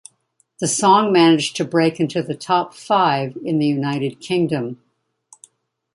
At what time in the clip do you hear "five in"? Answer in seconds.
2.73-3.59